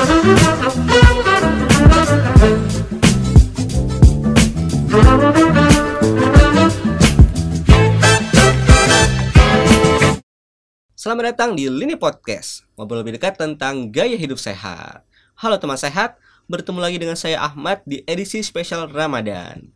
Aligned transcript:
Selamat 0.00 0.16
datang 11.36 11.52
di 11.52 11.68
Lini 11.68 12.00
Podcast, 12.00 12.64
ngobrol 12.80 13.04
lebih 13.04 13.20
dekat 13.20 13.36
tentang 13.36 13.92
gaya 13.92 14.16
hidup 14.16 14.40
sehat. 14.40 15.04
Halo 15.36 15.60
teman 15.60 15.76
sehat, 15.76 16.16
bertemu 16.48 16.80
lagi 16.80 16.96
dengan 16.96 17.20
saya 17.20 17.44
Ahmad 17.44 17.84
di 17.84 18.00
edisi 18.08 18.40
spesial 18.40 18.88
Ramadan. 18.88 19.68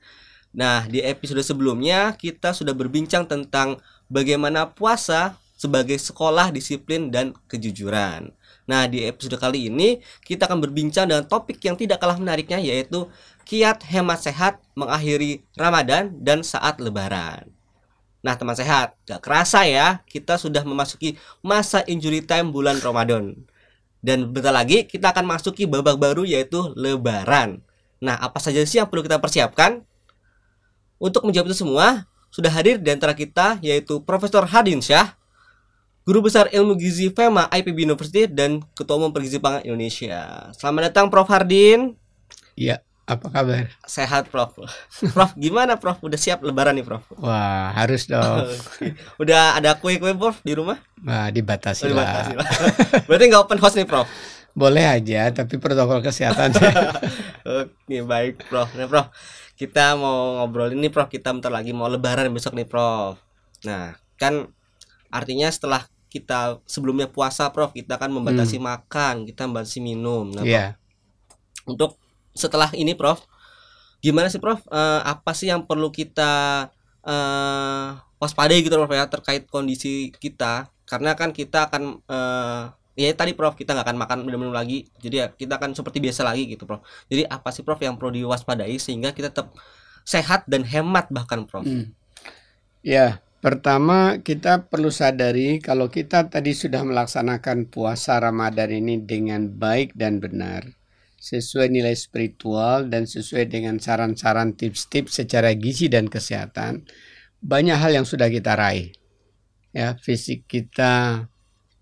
Nah, 0.57 0.89
di 0.89 1.05
episode 1.05 1.45
sebelumnya 1.45 2.17
kita 2.17 2.57
sudah 2.57 2.73
berbincang 2.73 3.29
tentang 3.29 3.77
bagaimana 4.09 4.73
puasa 4.73 5.37
sebagai 5.53 6.01
sekolah 6.01 6.49
disiplin 6.49 7.13
dan 7.13 7.37
kejujuran. 7.45 8.33
Nah, 8.65 8.89
di 8.89 9.05
episode 9.05 9.37
kali 9.37 9.69
ini 9.69 10.01
kita 10.25 10.49
akan 10.49 10.65
berbincang 10.65 11.05
dengan 11.05 11.29
topik 11.29 11.61
yang 11.61 11.77
tidak 11.77 12.01
kalah 12.01 12.17
menariknya 12.17 12.57
yaitu 12.57 13.05
kiat 13.45 13.85
hemat 13.85 14.25
sehat 14.25 14.61
mengakhiri 14.73 15.45
Ramadan 15.53 16.17
dan 16.25 16.41
saat 16.41 16.81
lebaran. 16.81 17.53
Nah, 18.25 18.41
teman 18.41 18.57
sehat, 18.57 18.97
gak 19.05 19.21
kerasa 19.21 19.69
ya, 19.69 20.01
kita 20.09 20.41
sudah 20.41 20.65
memasuki 20.65 21.21
masa 21.45 21.85
injury 21.85 22.25
time 22.25 22.49
bulan 22.49 22.81
Ramadan. 22.81 23.37
Dan 24.01 24.33
bentar 24.33 24.53
lagi 24.53 24.89
kita 24.89 25.13
akan 25.13 25.29
masuki 25.29 25.69
babak 25.69 26.01
baru 26.01 26.25
yaitu 26.25 26.73
lebaran. 26.73 27.61
Nah, 28.01 28.17
apa 28.17 28.41
saja 28.41 28.65
sih 28.65 28.81
yang 28.81 28.89
perlu 28.89 29.05
kita 29.05 29.21
persiapkan? 29.21 29.85
Untuk 30.97 31.29
menjawab 31.29 31.53
itu 31.53 31.69
semua, 31.69 32.09
sudah 32.33 32.49
hadir 32.49 32.81
di 32.81 32.89
antara 32.89 33.13
kita 33.13 33.61
yaitu 33.61 34.01
Profesor 34.01 34.49
Hadin 34.49 34.81
Syah, 34.81 35.21
Guru 36.05 36.21
Besar 36.21 36.53
Ilmu 36.53 36.77
Gizi 36.77 37.09
FEMA 37.09 37.49
IPB 37.49 37.89
University 37.89 38.29
dan 38.29 38.61
Ketua 38.77 39.01
Umum 39.01 39.09
Pergizi 39.09 39.41
Pangan 39.41 39.65
Indonesia. 39.65 40.53
Selamat 40.53 40.93
datang 40.93 41.09
Prof 41.09 41.25
Hardin. 41.25 41.97
Iya, 42.53 42.85
apa 43.09 43.33
kabar? 43.33 43.73
Sehat 43.89 44.29
Prof. 44.29 44.53
Prof, 45.17 45.33
gimana 45.33 45.81
Prof? 45.81 45.97
Udah 46.05 46.21
siap 46.21 46.45
lebaran 46.45 46.77
nih 46.77 46.85
Prof? 46.85 47.09
Wah, 47.17 47.73
harus 47.73 48.05
dong. 48.05 48.53
Udah 49.23 49.57
ada 49.57 49.81
kue-kue 49.81 50.13
Prof 50.13 50.45
di 50.45 50.53
rumah? 50.53 50.77
Wah, 51.01 51.33
dibatasi 51.33 51.89
Oh, 51.89 51.97
lah. 51.97 52.29
dibatasi 52.29 52.33
lah. 52.37 52.49
Berarti 53.09 53.25
nggak 53.33 53.43
open 53.49 53.59
house 53.65 53.77
nih 53.81 53.89
Prof? 53.89 54.05
Boleh 54.53 54.85
aja, 54.85 55.33
tapi 55.33 55.57
protokol 55.57 56.05
kesehatan. 56.05 56.53
Oke 57.65 58.05
baik 58.05 58.45
Prof. 58.45 58.69
Nah 58.77 58.93
Prof, 58.93 59.09
kita 59.57 59.97
mau 59.97 60.37
ngobrolin 60.45 60.77
nih 60.85 60.93
Prof. 60.93 61.09
Kita 61.09 61.33
bentar 61.33 61.49
lagi 61.49 61.73
mau 61.73 61.89
lebaran 61.89 62.29
besok 62.29 62.53
nih 62.53 62.69
Prof. 62.69 63.17
Nah 63.65 63.97
kan 64.21 64.53
artinya 65.09 65.49
setelah 65.49 65.89
kita 66.15 66.63
sebelumnya 66.63 67.11
puasa 67.11 67.51
Prof, 67.51 67.75
kita 67.75 67.99
kan 67.99 68.15
membatasi 68.15 68.63
makan, 68.63 69.27
kita 69.27 69.51
membatasi 69.51 69.83
minum. 69.83 70.31
Nah, 70.31 70.47
Prof, 70.47 70.55
Iya. 70.55 70.79
untuk 71.67 71.99
setelah 72.31 72.71
ini 72.79 72.95
Prof, 72.95 73.27
gimana 73.99 74.31
sih 74.31 74.39
Prof? 74.39 74.63
Eh, 74.71 75.01
apa 75.03 75.35
sih 75.35 75.51
yang 75.51 75.67
perlu 75.67 75.91
kita 75.91 76.71
eh 77.03 77.87
waspadai 78.23 78.63
gitu 78.63 78.79
Prof 78.79 78.95
ya 78.95 79.11
terkait 79.11 79.51
kondisi 79.51 80.15
kita? 80.15 80.71
Karena 80.87 81.19
kan 81.19 81.35
kita 81.35 81.67
akan 81.67 81.99
eh 82.07 82.63
ya 82.95 83.11
tadi 83.11 83.35
Prof 83.35 83.59
kita 83.59 83.75
nggak 83.75 83.91
akan 83.91 83.99
makan 83.99 84.19
minum-minum 84.23 84.55
lagi, 84.55 84.87
jadi 85.03 85.17
ya 85.19 85.27
kita 85.35 85.59
akan 85.59 85.75
seperti 85.75 85.99
biasa 85.99 86.23
lagi 86.23 86.47
gitu 86.47 86.63
Prof. 86.63 86.87
Jadi 87.11 87.27
apa 87.27 87.51
sih 87.51 87.67
Prof 87.67 87.83
yang 87.83 87.99
perlu 87.99 88.15
diwaspadai 88.15 88.79
sehingga 88.79 89.11
kita 89.11 89.35
tetap 89.35 89.51
sehat 90.07 90.47
dan 90.47 90.63
hemat 90.63 91.11
bahkan 91.11 91.43
Prof? 91.43 91.67
Hmm. 91.67 91.91
Ya, 92.85 93.24
pertama 93.45 94.25
kita 94.25 94.73
perlu 94.73 94.89
sadari 94.89 95.61
kalau 95.61 95.93
kita 95.93 96.33
tadi 96.33 96.57
sudah 96.57 96.81
melaksanakan 96.81 97.69
puasa 97.69 98.17
Ramadan 98.17 98.73
ini 98.73 99.05
dengan 99.05 99.53
baik 99.53 99.93
dan 99.93 100.17
benar, 100.17 100.65
sesuai 101.21 101.69
nilai 101.69 101.93
spiritual 101.93 102.89
dan 102.89 103.05
sesuai 103.05 103.53
dengan 103.53 103.77
saran-saran 103.77 104.57
tips-tips 104.57 105.21
secara 105.21 105.53
gizi 105.53 105.93
dan 105.93 106.09
kesehatan, 106.09 106.89
banyak 107.45 107.77
hal 107.77 108.01
yang 108.01 108.09
sudah 108.09 108.33
kita 108.33 108.57
raih. 108.57 108.97
Ya, 109.77 109.93
fisik 110.01 110.49
kita 110.49 111.29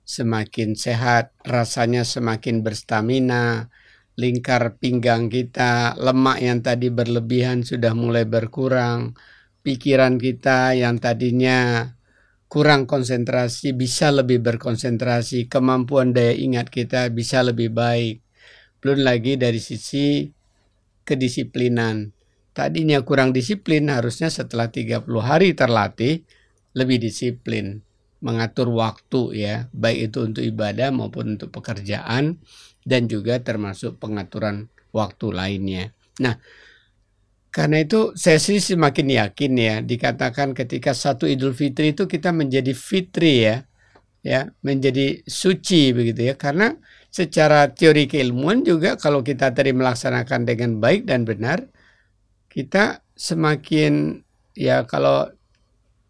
semakin 0.02 0.74
sehat, 0.74 1.30
rasanya 1.46 2.02
semakin 2.02 2.66
berstamina, 2.66 3.70
lingkar 4.18 4.82
pinggang 4.82 5.30
kita, 5.30 5.94
lemak 5.94 6.42
yang 6.42 6.58
tadi 6.58 6.90
berlebihan 6.90 7.62
sudah 7.62 7.94
mulai 7.94 8.26
berkurang, 8.26 9.14
pikiran 9.62 10.18
kita 10.18 10.74
yang 10.74 10.98
tadinya 10.98 11.90
kurang 12.50 12.84
konsentrasi 12.84 13.72
bisa 13.72 14.12
lebih 14.12 14.44
berkonsentrasi, 14.44 15.48
kemampuan 15.48 16.12
daya 16.12 16.36
ingat 16.36 16.68
kita 16.68 17.08
bisa 17.08 17.40
lebih 17.40 17.72
baik. 17.72 18.20
Belum 18.82 19.00
lagi 19.00 19.40
dari 19.40 19.62
sisi 19.62 20.28
kedisiplinan. 21.06 22.12
Tadinya 22.52 23.00
kurang 23.00 23.32
disiplin, 23.32 23.88
harusnya 23.88 24.28
setelah 24.28 24.68
30 24.68 25.08
hari 25.24 25.56
terlatih 25.56 26.20
lebih 26.76 27.00
disiplin 27.00 27.80
mengatur 28.22 28.70
waktu 28.70 29.22
ya, 29.34 29.54
baik 29.74 30.12
itu 30.12 30.18
untuk 30.22 30.44
ibadah 30.46 30.94
maupun 30.94 31.34
untuk 31.34 31.50
pekerjaan 31.50 32.38
dan 32.86 33.10
juga 33.10 33.42
termasuk 33.42 33.98
pengaturan 33.98 34.70
waktu 34.94 35.26
lainnya. 35.34 35.90
Nah, 36.22 36.38
karena 37.52 37.84
itu 37.84 38.16
saya 38.16 38.40
sih 38.40 38.56
semakin 38.64 39.12
yakin 39.12 39.52
ya 39.60 39.74
dikatakan 39.84 40.56
ketika 40.56 40.96
satu 40.96 41.28
Idul 41.28 41.52
Fitri 41.52 41.92
itu 41.92 42.08
kita 42.08 42.32
menjadi 42.32 42.72
fitri 42.72 43.44
ya, 43.44 43.68
ya 44.24 44.48
menjadi 44.64 45.20
suci 45.28 45.92
begitu 45.92 46.32
ya. 46.32 46.34
Karena 46.40 46.72
secara 47.12 47.68
teori 47.68 48.08
keilmuan 48.08 48.64
juga 48.64 48.96
kalau 48.96 49.20
kita 49.20 49.52
tadi 49.52 49.76
melaksanakan 49.76 50.48
dengan 50.48 50.80
baik 50.80 51.04
dan 51.04 51.28
benar, 51.28 51.68
kita 52.48 53.04
semakin 53.12 54.24
ya 54.56 54.88
kalau 54.88 55.28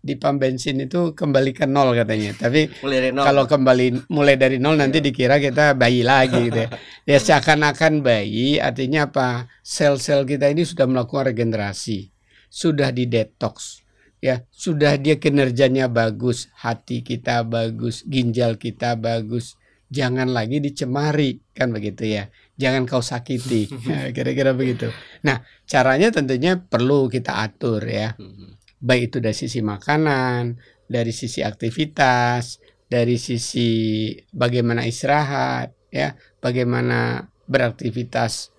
di 0.03 0.19
pom 0.19 0.35
bensin 0.35 0.83
itu 0.83 1.15
kembali 1.15 1.55
ke 1.55 1.63
nol 1.65 1.95
katanya. 1.95 2.35
Tapi 2.35 2.67
Mulai 2.83 2.99
dari 2.99 3.13
nol. 3.15 3.23
kalau 3.25 3.45
kembali 3.47 3.87
mulai 4.11 4.35
dari 4.35 4.59
nol 4.59 4.75
nanti 4.75 4.99
dikira 4.99 5.39
kita 5.39 5.79
bayi 5.79 6.03
lagi 6.03 6.51
gitu 6.51 6.67
ya. 6.67 6.69
Ya 7.11 7.19
seakan-akan 7.19 8.03
bayi 8.03 8.59
artinya 8.59 9.07
apa? 9.07 9.47
Sel-sel 9.63 10.27
kita 10.27 10.51
ini 10.51 10.67
sudah 10.67 10.91
melakukan 10.91 11.31
regenerasi, 11.31 12.11
sudah 12.51 12.91
di 12.91 13.07
detox. 13.07 13.79
Ya, 14.23 14.47
sudah 14.55 14.95
dia 15.03 15.19
kinerjanya 15.19 15.91
bagus, 15.91 16.47
hati 16.55 17.03
kita 17.03 17.43
bagus, 17.43 18.07
ginjal 18.07 18.55
kita 18.55 18.95
bagus. 18.95 19.59
Jangan 19.91 20.31
lagi 20.31 20.63
dicemari, 20.63 21.43
kan 21.53 21.75
begitu 21.75 22.07
ya. 22.07 22.31
Jangan 22.55 22.87
kau 22.87 23.03
sakiti. 23.03 23.67
Nah, 23.91 24.15
Kira-kira 24.15 24.55
begitu. 24.55 24.95
Nah, 25.27 25.43
caranya 25.67 26.15
tentunya 26.15 26.55
perlu 26.55 27.11
kita 27.11 27.43
atur 27.43 27.83
ya 27.83 28.15
Mhm. 28.15 28.52
Baik 28.83 29.15
itu 29.15 29.19
dari 29.23 29.37
sisi 29.39 29.63
makanan, 29.63 30.59
dari 30.91 31.15
sisi 31.15 31.41
aktivitas, 31.41 32.59
dari 32.91 33.17
sisi 33.17 34.11
bagaimana 34.35 34.83
istirahat, 34.83 35.73
ya, 35.89 36.13
bagaimana 36.43 37.23
beraktivitas 37.47 38.51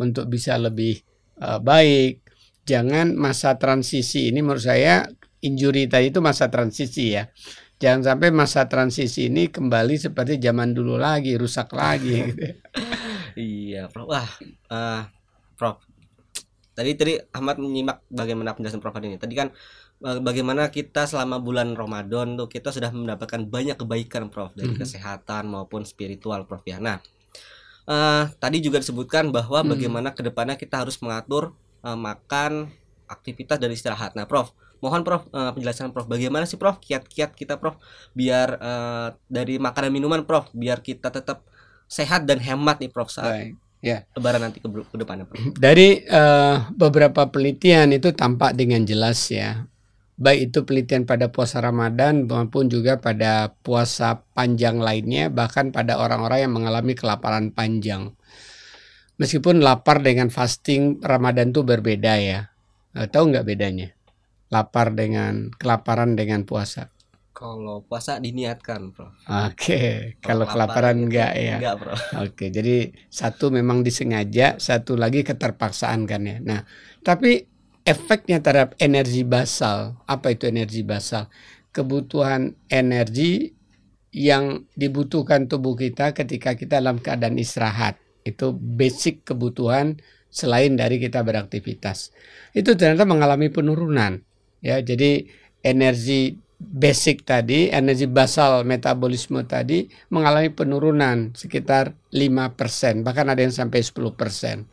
untuk 0.00 0.32
bisa 0.32 0.56
lebih 0.56 0.98
eh, 1.38 1.60
baik. 1.60 2.24
Jangan 2.66 3.14
masa 3.14 3.54
transisi 3.60 4.26
ini 4.32 4.42
menurut 4.42 4.64
saya 4.64 5.06
injury 5.44 5.86
tadi 5.86 6.10
itu 6.10 6.18
masa 6.18 6.50
transisi 6.50 7.14
ya. 7.14 7.30
Jangan 7.76 8.16
sampai 8.16 8.32
masa 8.32 8.64
transisi 8.66 9.28
ini 9.28 9.52
kembali 9.52 10.00
seperti 10.00 10.40
zaman 10.40 10.72
dulu 10.72 10.96
lagi, 10.96 11.36
rusak 11.36 11.76
lagi. 11.76 12.24
gitu 12.32 12.42
ya. 12.42 12.56
Iya, 13.36 13.82
Prof. 13.92 14.08
Wah, 14.08 14.30
eh, 14.72 15.02
Prof. 15.60 15.85
Tadi 16.76 16.90
tadi 16.92 17.12
Ahmad 17.32 17.56
menyimak 17.56 18.04
bagaimana 18.12 18.52
penjelasan 18.52 18.84
Prof 18.84 18.92
ini. 19.00 19.16
Tadi 19.16 19.32
kan 19.32 19.48
eh, 20.04 20.20
bagaimana 20.20 20.68
kita 20.68 21.08
selama 21.08 21.40
bulan 21.40 21.72
Ramadan 21.72 22.36
tuh 22.36 22.52
kita 22.52 22.68
sudah 22.68 22.92
mendapatkan 22.92 23.48
banyak 23.48 23.80
kebaikan, 23.80 24.28
Prof, 24.28 24.52
dari 24.52 24.76
Mhm. 24.76 24.84
kesehatan 24.84 25.48
maupun 25.48 25.88
spiritual, 25.88 26.44
Prof 26.44 26.60
ya. 26.68 26.76
Nah, 26.76 27.00
eh, 27.88 28.24
tadi 28.36 28.60
juga 28.60 28.76
disebutkan 28.82 29.32
bahwa 29.32 29.64
Mhm. 29.64 29.68
bagaimana 29.72 30.08
ke 30.12 30.20
depannya 30.20 30.60
kita 30.60 30.84
harus 30.84 31.00
mengatur 31.00 31.56
eh, 31.86 31.94
makan, 31.96 32.68
aktivitas 33.06 33.56
dan 33.62 33.70
istirahat. 33.70 34.12
Nah, 34.18 34.26
Prof, 34.26 34.50
mohon 34.82 35.00
Prof 35.06 35.24
eh, 35.32 35.50
penjelasan 35.54 35.94
Prof. 35.94 36.04
Bagaimana 36.10 36.44
sih 36.44 36.58
Prof 36.60 36.76
kiat-kiat 36.82 37.32
kita, 37.32 37.56
Prof, 37.56 37.78
biar 38.12 38.58
eh, 38.60 39.08
dari 39.30 39.56
makanan 39.56 39.88
minuman, 39.94 40.26
Prof, 40.28 40.50
biar 40.52 40.82
kita 40.84 41.08
tetap 41.14 41.46
sehat 41.86 42.26
dan 42.26 42.42
hemat 42.42 42.82
nih, 42.82 42.90
Prof, 42.90 43.08
saat 43.08 43.32
Baik. 43.32 43.54
Lebaran 44.16 44.48
nanti 44.48 44.58
ke, 44.58 44.68
ke 44.68 44.96
depannya 44.96 45.28
Prof. 45.28 45.52
Dari 45.64 46.02
eh, 46.02 46.56
beberapa 46.72 47.28
penelitian 47.28 47.92
itu 47.92 48.10
tampak 48.16 48.56
dengan 48.56 48.82
jelas 48.82 49.28
ya. 49.28 49.68
Baik 50.16 50.48
itu 50.48 50.58
penelitian 50.64 51.04
pada 51.04 51.28
puasa 51.28 51.60
Ramadan 51.60 52.24
maupun 52.24 52.72
juga 52.72 52.96
pada 52.96 53.52
puasa 53.60 54.24
panjang 54.32 54.80
lainnya, 54.80 55.28
bahkan 55.28 55.68
pada 55.68 56.00
orang-orang 56.00 56.48
yang 56.48 56.52
mengalami 56.56 56.96
kelaparan 56.96 57.52
panjang. 57.52 58.16
Meskipun 59.20 59.60
lapar 59.60 60.00
dengan 60.00 60.32
fasting 60.32 61.04
Ramadan 61.04 61.52
itu 61.52 61.60
berbeda 61.60 62.16
ya. 62.16 62.48
Eh, 62.96 63.08
tahu 63.12 63.28
nggak 63.28 63.44
bedanya? 63.44 63.92
Lapar 64.48 64.96
dengan 64.96 65.52
kelaparan 65.52 66.16
dengan 66.16 66.48
puasa. 66.48 66.95
Kalau 67.36 67.84
puasa 67.84 68.16
diniatkan, 68.16 68.96
Prof. 68.96 69.12
Oke, 69.28 70.16
kalau 70.24 70.48
kelaparan 70.48 71.04
enggak 71.04 71.36
ya. 71.36 71.60
Enggak, 71.60 71.76
Prof. 71.84 72.00
Oke, 72.24 72.48
jadi 72.48 72.96
satu 73.12 73.52
memang 73.52 73.84
disengaja, 73.84 74.56
satu 74.56 74.96
lagi 74.96 75.20
keterpaksaan 75.20 76.08
kan 76.08 76.24
ya. 76.24 76.40
Nah, 76.40 76.64
tapi 77.04 77.44
efeknya 77.84 78.40
terhadap 78.40 78.72
energi 78.80 79.20
basal, 79.28 80.00
apa 80.08 80.32
itu 80.32 80.48
energi 80.48 80.80
basal? 80.80 81.28
Kebutuhan 81.76 82.56
energi 82.72 83.52
yang 84.16 84.64
dibutuhkan 84.72 85.44
tubuh 85.44 85.76
kita 85.76 86.16
ketika 86.16 86.56
kita 86.56 86.80
dalam 86.80 87.04
keadaan 87.04 87.36
istirahat. 87.36 88.00
Itu 88.24 88.56
basic 88.56 89.28
kebutuhan 89.28 90.00
selain 90.32 90.72
dari 90.72 90.96
kita 90.96 91.20
beraktivitas. 91.20 92.16
Itu 92.56 92.80
ternyata 92.80 93.04
mengalami 93.04 93.52
penurunan. 93.52 94.24
Ya, 94.64 94.80
jadi 94.80 95.28
energi 95.60 96.45
basic 96.56 97.28
tadi, 97.28 97.68
energi 97.68 98.08
basal 98.08 98.64
metabolisme 98.64 99.44
tadi 99.44 99.84
mengalami 100.08 100.48
penurunan 100.48 101.36
sekitar 101.36 101.92
5%, 102.12 103.04
bahkan 103.04 103.28
ada 103.28 103.44
yang 103.44 103.52
sampai 103.52 103.84
10%. 103.84 104.64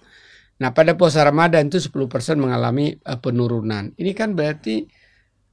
Nah, 0.63 0.69
pada 0.71 0.95
puasa 0.95 1.27
Ramadan 1.27 1.67
itu 1.67 1.83
10% 1.83 2.39
mengalami 2.39 2.95
uh, 3.03 3.19
penurunan. 3.19 3.91
Ini 3.99 4.11
kan 4.15 4.31
berarti 4.31 4.87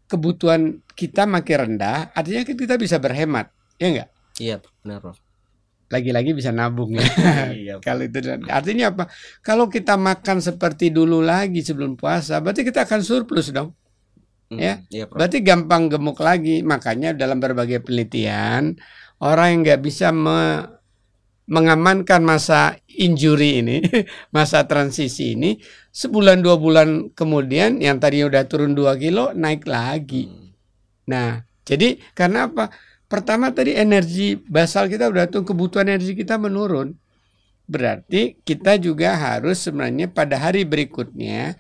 kebutuhan 0.07 0.87
kita 0.95 1.27
makin 1.27 1.79
rendah, 1.79 2.15
artinya 2.15 2.47
kita 2.47 2.79
bisa 2.79 3.03
berhemat, 3.03 3.51
ya 3.79 3.87
enggak? 3.91 4.09
Iya, 4.39 4.57
benar, 4.63 5.03
Prof. 5.03 5.19
Lagi-lagi 5.91 6.31
bisa 6.39 6.55
nabung 6.55 6.95
ya. 6.95 7.03
iya, 7.51 7.75
Kalau 7.83 8.07
itu 8.07 8.23
artinya 8.47 8.95
apa? 8.95 9.05
Kalau 9.43 9.67
kita 9.67 9.99
makan 9.99 10.39
seperti 10.39 10.95
dulu 10.95 11.19
lagi 11.19 11.67
sebelum 11.67 11.99
puasa, 11.99 12.39
berarti 12.39 12.63
kita 12.63 12.87
akan 12.87 13.03
surplus 13.03 13.51
dong 13.51 13.75
ya. 14.55 14.83
Iya. 14.91 15.05
Berarti 15.07 15.39
gampang 15.41 15.87
gemuk 15.87 16.19
lagi. 16.19 16.63
Makanya 16.67 17.15
dalam 17.15 17.39
berbagai 17.39 17.83
penelitian 17.87 18.75
orang 19.23 19.47
yang 19.55 19.61
nggak 19.63 19.81
bisa 19.85 20.11
me 20.11 20.67
mengamankan 21.51 22.23
masa 22.23 22.79
injury 22.87 23.59
ini, 23.59 23.83
masa 24.37 24.71
transisi 24.71 25.35
ini, 25.35 25.59
sebulan 25.91 26.47
dua 26.47 26.55
bulan 26.55 27.11
kemudian 27.11 27.83
yang 27.83 27.99
tadinya 27.99 28.31
udah 28.31 28.47
turun 28.47 28.79
2 28.79 28.95
kilo 29.03 29.35
naik 29.35 29.67
lagi. 29.67 30.31
Hmm. 30.31 30.55
Nah, 31.11 31.43
jadi 31.67 31.99
karena 32.15 32.47
apa? 32.47 32.71
Pertama 33.11 33.51
tadi 33.51 33.75
energi 33.75 34.39
basal 34.39 34.87
kita 34.87 35.11
udah 35.11 35.27
tuh 35.27 35.43
kebutuhan 35.43 35.91
energi 35.91 36.15
kita 36.15 36.39
menurun. 36.39 36.95
Berarti 37.67 38.39
kita 38.47 38.79
juga 38.79 39.19
harus 39.19 39.59
sebenarnya 39.59 40.07
pada 40.07 40.39
hari 40.39 40.63
berikutnya 40.63 41.59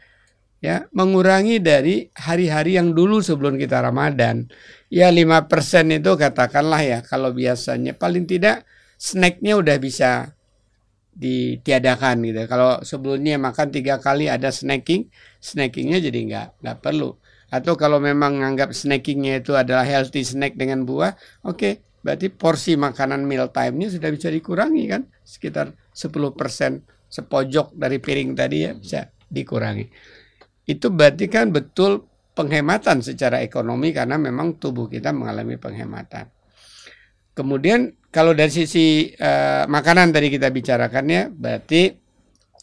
ya 0.60 0.86
mengurangi 0.92 1.58
dari 1.58 2.08
hari-hari 2.12 2.76
yang 2.76 2.92
dulu 2.92 3.24
sebelum 3.24 3.56
kita 3.56 3.80
Ramadan. 3.80 4.48
Ya 4.92 5.08
5% 5.08 5.48
itu 5.96 6.12
katakanlah 6.14 6.80
ya 6.84 6.98
kalau 7.00 7.32
biasanya 7.32 7.96
paling 7.96 8.28
tidak 8.28 8.68
snacknya 9.00 9.56
udah 9.56 9.76
bisa 9.80 10.36
ditiadakan 11.16 12.22
gitu. 12.24 12.40
Kalau 12.46 12.80
sebelumnya 12.84 13.40
makan 13.40 13.72
tiga 13.72 13.98
kali 13.98 14.28
ada 14.28 14.52
snacking, 14.52 15.08
snackingnya 15.40 15.98
jadi 16.00 16.18
nggak 16.28 16.48
nggak 16.62 16.78
perlu. 16.84 17.16
Atau 17.50 17.74
kalau 17.74 17.98
memang 17.98 18.38
menganggap 18.38 18.70
snackingnya 18.70 19.42
itu 19.42 19.58
adalah 19.58 19.82
healthy 19.82 20.22
snack 20.22 20.54
dengan 20.54 20.86
buah, 20.86 21.18
oke, 21.42 21.58
okay, 21.58 21.72
berarti 22.06 22.30
porsi 22.30 22.78
makanan 22.78 23.26
meal 23.26 23.50
time-nya 23.50 23.90
sudah 23.90 24.06
bisa 24.14 24.30
dikurangi 24.30 24.86
kan, 24.86 25.02
sekitar 25.26 25.74
10% 25.90 26.86
sepojok 27.10 27.74
dari 27.74 27.98
piring 27.98 28.38
tadi 28.38 28.58
ya 28.62 28.72
bisa 28.78 29.10
dikurangi. 29.26 29.90
Itu 30.70 30.94
berarti 30.94 31.26
kan 31.26 31.50
betul 31.50 32.06
penghematan 32.30 33.02
secara 33.02 33.42
ekonomi 33.42 33.90
karena 33.90 34.14
memang 34.14 34.62
tubuh 34.62 34.86
kita 34.86 35.10
mengalami 35.10 35.58
penghematan. 35.58 36.30
Kemudian 37.34 37.90
kalau 38.14 38.34
dari 38.34 38.54
sisi 38.54 39.10
uh, 39.18 39.66
makanan 39.66 40.14
tadi 40.14 40.30
kita 40.30 40.54
bicarakan 40.54 41.06
ya, 41.10 41.22
berarti 41.26 41.90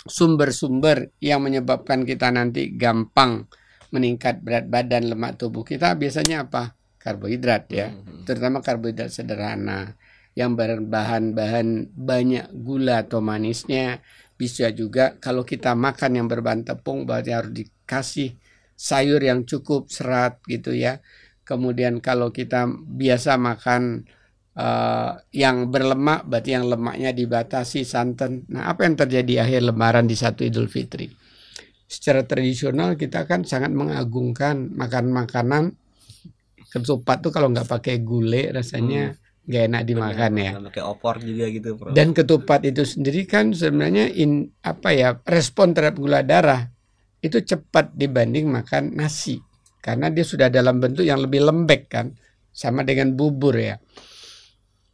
sumber-sumber 0.07 1.11
yang 1.19 1.43
menyebabkan 1.43 2.07
kita 2.07 2.31
nanti 2.31 2.71
gampang 2.79 3.43
meningkat 3.91 4.39
berat 4.43 4.67
badan 4.67 5.11
lemak 5.11 5.35
tubuh 5.39 5.67
kita 5.67 5.95
biasanya 5.99 6.47
apa? 6.47 6.75
Karbohidrat 6.99 7.63
ya, 7.71 7.87
hmm. 7.91 8.27
terutama 8.27 8.59
karbohidrat 8.59 9.11
sederhana 9.11 9.95
yang 10.37 10.53
berbahan-bahan 10.53 11.95
banyak 11.95 12.51
gula 12.53 13.07
atau 13.07 13.23
manisnya. 13.23 14.03
Bisa 14.37 14.69
juga 14.69 15.17
kalau 15.17 15.41
kita 15.41 15.73
makan 15.73 16.21
yang 16.21 16.27
berbahan 16.29 16.61
tepung 16.61 17.03
berarti 17.09 17.31
harus 17.33 17.51
dikasih 17.51 18.37
sayur 18.77 19.19
yang 19.19 19.43
cukup 19.43 19.89
serat 19.89 20.39
gitu 20.45 20.71
ya. 20.77 21.01
Kemudian 21.41 21.99
kalau 21.99 22.29
kita 22.29 22.69
biasa 22.69 23.41
makan 23.41 24.05
uh, 24.53 25.17
yang 25.33 25.73
berlemak 25.73 26.29
berarti 26.29 26.53
yang 26.53 26.69
lemaknya 26.69 27.11
dibatasi 27.11 27.81
santan. 27.81 28.45
Nah, 28.53 28.69
apa 28.69 28.85
yang 28.85 28.93
terjadi 28.93 29.47
akhir 29.47 29.73
lebaran 29.73 30.05
di 30.05 30.13
satu 30.13 30.45
Idul 30.45 30.69
Fitri? 30.69 31.27
secara 31.87 32.27
tradisional 32.27 32.99
kita 32.99 33.23
kan 33.23 33.47
sangat 33.47 33.71
mengagungkan 33.71 34.75
makan 34.75 35.15
makanan 35.15 35.63
ketupat 36.67 37.23
tuh 37.23 37.31
kalau 37.31 37.47
nggak 37.47 37.63
pakai 37.63 38.03
gulai 38.03 38.51
rasanya 38.51 39.15
hmm. 39.15 39.19
Nggak 39.47 39.63
enak 39.71 39.81
dimakan 39.87 40.31
ya. 40.35 40.51
Pakai 40.59 40.83
opor 40.83 41.15
juga 41.23 41.45
gitu. 41.47 41.79
Bro. 41.79 41.95
Dan 41.95 42.11
ketupat 42.11 42.67
itu 42.67 42.83
sendiri 42.83 43.23
kan 43.23 43.55
sebenarnya 43.55 44.11
in 44.11 44.51
apa 44.61 44.91
ya 44.91 45.15
respon 45.23 45.71
terhadap 45.71 45.95
gula 45.97 46.19
darah 46.21 46.67
itu 47.23 47.39
cepat 47.39 47.95
dibanding 47.95 48.51
makan 48.51 48.93
nasi 48.93 49.39
karena 49.79 50.11
dia 50.11 50.27
sudah 50.27 50.51
dalam 50.51 50.83
bentuk 50.83 51.07
yang 51.07 51.23
lebih 51.23 51.47
lembek 51.47 51.87
kan 51.87 52.11
sama 52.51 52.83
dengan 52.83 53.15
bubur 53.15 53.55
ya. 53.55 53.79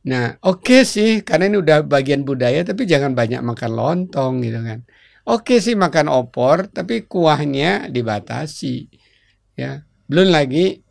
Nah 0.06 0.38
oke 0.46 0.62
okay 0.62 0.82
sih 0.86 1.12
karena 1.26 1.50
ini 1.50 1.58
udah 1.58 1.82
bagian 1.84 2.22
budaya 2.22 2.62
tapi 2.62 2.86
jangan 2.86 3.18
banyak 3.18 3.42
makan 3.42 3.72
lontong 3.74 4.46
gitu 4.46 4.62
kan. 4.62 4.86
Oke 5.24 5.64
sih 5.64 5.72
makan 5.80 6.12
opor, 6.12 6.68
tapi 6.68 7.08
kuahnya 7.08 7.88
dibatasi. 7.88 8.92
Ya, 9.56 9.88
belum 10.12 10.36
lagi 10.36 10.84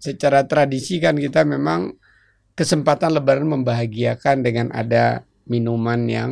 secara 0.00 0.48
tradisi 0.48 0.96
kan 0.96 1.20
kita 1.20 1.44
memang 1.44 1.92
kesempatan 2.58 3.14
lebaran 3.14 3.46
membahagiakan 3.46 4.42
dengan 4.42 4.74
ada 4.74 5.22
minuman 5.46 6.10
yang 6.10 6.30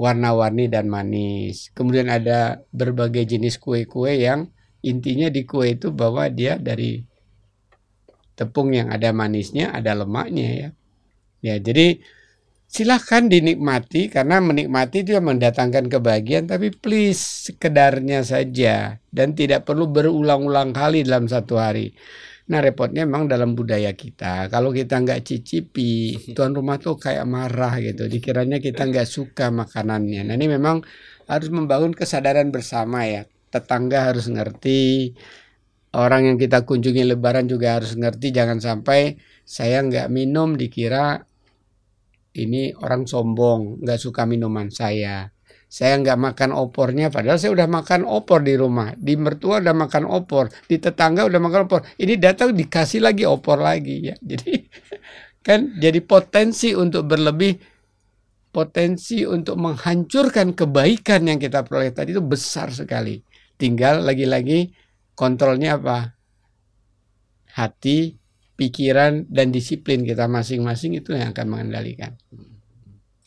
warna-warni 0.00 0.72
dan 0.72 0.88
manis. 0.88 1.68
Kemudian 1.76 2.08
ada 2.08 2.64
berbagai 2.72 3.28
jenis 3.28 3.60
kue-kue 3.60 4.24
yang 4.24 4.48
intinya 4.80 5.28
di 5.28 5.44
kue 5.44 5.76
itu 5.76 5.92
bahwa 5.92 6.24
dia 6.32 6.56
dari 6.56 7.04
tepung 8.40 8.72
yang 8.72 8.88
ada 8.88 9.12
manisnya, 9.12 9.68
ada 9.76 9.92
lemaknya 9.92 10.48
ya. 10.48 10.68
Ya, 11.38 11.54
jadi 11.60 12.00
silahkan 12.68 13.28
dinikmati 13.28 14.08
karena 14.08 14.40
menikmati 14.40 15.04
itu 15.04 15.16
mendatangkan 15.16 15.88
kebahagiaan 15.88 16.50
tapi 16.50 16.68
please 16.72 17.48
sekedarnya 17.48 18.20
saja 18.24 19.00
dan 19.08 19.32
tidak 19.32 19.64
perlu 19.64 19.88
berulang-ulang 19.92 20.72
kali 20.72 21.04
dalam 21.04 21.28
satu 21.28 21.60
hari. 21.60 21.92
Nah 22.48 22.60
repotnya 22.64 23.04
memang 23.04 23.28
dalam 23.28 23.52
budaya 23.52 23.92
kita 23.92 24.48
kalau 24.48 24.72
kita 24.72 25.00
nggak 25.04 25.20
cicipi 25.24 26.16
tuan 26.36 26.56
rumah 26.56 26.80
tuh 26.80 26.96
kayak 26.96 27.28
marah 27.28 27.76
gitu 27.80 28.08
dikiranya 28.08 28.58
kita 28.58 28.88
nggak 28.88 29.08
suka 29.08 29.52
makanannya. 29.52 30.24
Nah 30.24 30.34
ini 30.36 30.46
memang 30.48 30.80
harus 31.28 31.48
membangun 31.52 31.92
kesadaran 31.92 32.48
bersama 32.48 33.04
ya 33.04 33.28
tetangga 33.48 34.12
harus 34.12 34.28
ngerti 34.28 35.12
orang 35.96 36.32
yang 36.32 36.36
kita 36.36 36.68
kunjungi 36.68 37.04
lebaran 37.16 37.48
juga 37.48 37.80
harus 37.80 37.96
ngerti 37.96 38.32
jangan 38.32 38.60
sampai 38.60 39.16
saya 39.48 39.80
nggak 39.80 40.08
minum 40.12 40.56
dikira 40.56 41.28
ini 42.38 42.70
orang 42.70 43.02
sombong, 43.08 43.82
nggak 43.82 43.98
suka 43.98 44.22
minuman 44.28 44.70
saya. 44.70 45.26
Saya 45.68 46.00
nggak 46.00 46.16
makan 46.16 46.50
opornya, 46.56 47.12
padahal 47.12 47.36
saya 47.36 47.52
udah 47.52 47.68
makan 47.68 48.08
opor 48.08 48.40
di 48.40 48.56
rumah. 48.56 48.96
Di 48.96 49.20
mertua 49.20 49.60
udah 49.60 49.76
makan 49.76 50.08
opor, 50.08 50.48
di 50.64 50.80
tetangga 50.80 51.28
udah 51.28 51.36
makan 51.36 51.60
opor. 51.68 51.84
Ini 52.00 52.16
datang 52.16 52.56
dikasih 52.56 53.04
lagi 53.04 53.28
opor 53.28 53.60
lagi 53.60 54.08
ya. 54.08 54.16
Jadi 54.32 54.64
kan 55.44 55.80
jadi 55.80 56.00
potensi 56.04 56.76
untuk 56.76 57.08
berlebih, 57.08 57.56
potensi 58.52 59.24
untuk 59.24 59.56
menghancurkan 59.56 60.52
kebaikan 60.52 61.24
yang 61.24 61.40
kita 61.40 61.64
peroleh 61.64 61.92
tadi 61.92 62.12
itu 62.16 62.20
besar 62.24 62.68
sekali. 62.72 63.20
Tinggal 63.56 64.04
lagi-lagi 64.04 64.72
kontrolnya 65.16 65.76
apa? 65.76 66.16
Hati, 67.56 68.16
pikiran 68.58 69.28
dan 69.30 69.54
disiplin 69.54 70.02
kita 70.02 70.26
masing-masing 70.26 70.98
itu 70.98 71.14
yang 71.14 71.30
akan 71.30 71.46
mengendalikan. 71.48 72.12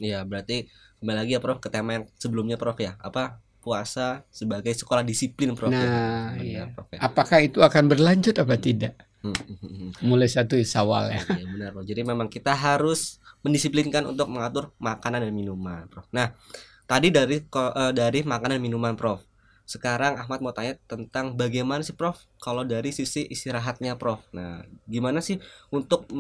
Iya, 0.02 0.26
berarti 0.26 0.66
kembali 1.01 1.17
lagi 1.17 1.34
ya 1.34 1.41
Prof 1.41 1.58
ke 1.58 1.74
tema 1.74 1.98
yang 1.98 2.05
sebelumnya 2.13 2.62
Prof 2.62 2.77
ya. 2.77 2.93
Apa 3.01 3.41
puasa 3.58 4.22
sebagai 4.29 4.70
sekolah 4.70 5.01
disiplin 5.01 5.58
Prof. 5.58 5.74
Ya? 5.74 5.81
Nah, 5.81 6.38
ya. 6.38 6.41
iya. 6.46 6.63
Prof, 6.70 6.88
ya. 6.93 7.01
Apakah 7.01 7.41
itu 7.41 7.58
akan 7.65 7.89
berlanjut 7.89 8.38
apa 8.38 8.53
hmm. 8.53 8.62
tidak? 8.62 8.93
Hmm, 9.22 9.34
hmm, 9.34 9.89
Mulai 10.05 10.29
satu 10.29 10.53
Isawal 10.58 11.17
ya. 11.17 11.22
Iya 11.41 11.46
benar 11.50 11.70
Prof. 11.74 11.86
Jadi 11.89 12.01
memang 12.05 12.29
kita 12.29 12.53
harus 12.53 13.17
mendisiplinkan 13.41 14.05
untuk 14.05 14.29
mengatur 14.29 14.77
makanan 14.77 15.25
dan 15.25 15.34
minuman 15.34 15.89
Prof. 15.89 16.05
Nah, 16.13 16.38
tadi 16.86 17.10
dari 17.10 17.41
uh, 17.41 17.89
dari 17.89 18.22
makanan 18.22 18.62
dan 18.62 18.63
minuman 18.63 18.93
Prof. 18.93 19.25
sekarang 19.72 20.20
Ahmad 20.20 20.44
mau 20.44 20.51
tanya 20.51 20.75
tentang 20.84 21.40
bagaimana 21.40 21.80
sih 21.80 21.96
Prof 21.96 22.28
kalau 22.44 22.68
dari 22.68 22.92
sisi 22.92 23.24
istirahatnya 23.32 23.96
Prof. 23.96 24.20
Nah, 24.36 24.68
gimana 24.84 25.24
sih 25.24 25.40
untuk 25.72 26.12